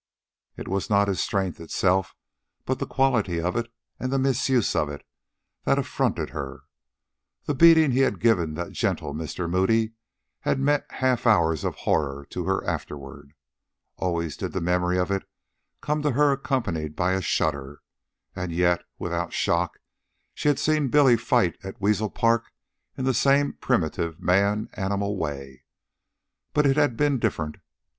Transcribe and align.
It 0.57 0.67
was 0.67 0.89
not 0.89 1.07
his 1.07 1.19
strength 1.21 1.59
itself, 1.59 2.15
but 2.65 2.79
the 2.79 2.87
quality 2.87 3.39
of 3.39 3.55
it 3.55 3.71
and 3.99 4.11
the 4.11 4.17
misuse 4.17 4.75
of 4.75 4.89
it, 4.89 5.05
that 5.63 5.77
affronted 5.77 6.31
her. 6.31 6.61
The 7.45 7.53
beating 7.53 7.91
he 7.91 7.99
had 7.99 8.19
given 8.19 8.55
the 8.55 8.71
gentle 8.71 9.13
Mr. 9.13 9.47
Moody 9.47 9.93
had 10.39 10.59
meant 10.59 10.85
half 10.91 11.27
hours 11.27 11.63
of 11.63 11.75
horror 11.85 12.25
to 12.31 12.45
her 12.45 12.65
afterward. 12.65 13.33
Always 13.97 14.35
did 14.35 14.53
the 14.53 14.59
memory 14.59 14.97
of 14.97 15.11
it 15.11 15.29
come 15.81 16.01
to 16.01 16.13
her 16.13 16.31
accompanied 16.31 16.95
by 16.95 17.11
a 17.11 17.21
shudder. 17.21 17.83
And 18.35 18.51
yet, 18.51 18.83
without 18.97 19.33
shock, 19.33 19.77
she 20.33 20.47
had 20.47 20.57
seen 20.57 20.87
Billy 20.87 21.15
fight 21.15 21.59
at 21.63 21.79
Weasel 21.79 22.09
Park 22.09 22.51
in 22.97 23.05
the 23.05 23.13
same 23.13 23.53
primitive 23.53 24.19
man 24.19 24.67
animal 24.73 25.15
way. 25.15 25.63
But 26.55 26.65
it 26.65 26.75
had 26.75 26.97
been 26.97 27.19
different. 27.19 27.57